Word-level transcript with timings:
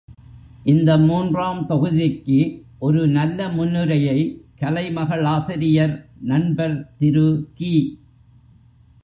இந்த 0.63 0.97
மூன்றாம் 0.97 1.65
தொகுதிக்கு, 1.69 2.39
ஒரு 2.79 3.07
நல்ல 3.07 3.49
முன்னுரையை, 3.49 4.43
கலைமகள் 4.59 5.23
ஆசிரியர், 5.23 6.09
நண்பர் 6.21 6.95
திரு 6.97 7.51
கி. 7.53 7.99